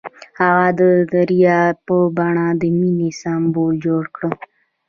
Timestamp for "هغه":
0.39-0.67